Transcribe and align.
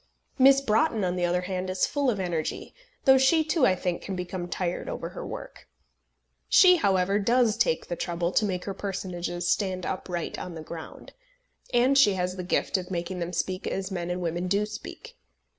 Miss 0.39 0.61
Broughton, 0.61 1.03
on 1.03 1.15
the 1.15 1.25
other 1.25 1.41
hand, 1.41 1.69
is 1.69 1.85
full 1.85 2.09
of 2.09 2.19
energy, 2.19 2.73
though 3.05 3.19
she 3.19 3.43
too, 3.43 3.67
I 3.67 3.75
think, 3.75 4.01
can 4.01 4.15
become 4.15 4.47
tired 4.47 4.89
over 4.89 5.09
her 5.09 5.23
work. 5.23 5.67
She, 6.49 6.77
however, 6.77 7.19
does 7.19 7.55
take 7.55 7.85
the 7.85 7.95
trouble 7.95 8.31
to 8.31 8.43
make 8.45 8.65
her 8.65 8.73
personages 8.73 9.47
stand 9.47 9.85
upright 9.85 10.39
on 10.39 10.55
the 10.55 10.63
ground. 10.63 11.13
And 11.71 11.95
she 11.95 12.13
has 12.15 12.35
the 12.35 12.43
gift 12.43 12.79
of 12.79 12.89
making 12.89 13.19
them 13.19 13.31
speak 13.31 13.67
as 13.67 13.91
men 13.91 14.09
and 14.09 14.21
women 14.21 14.47
do 14.47 14.65
speak. 14.65 15.19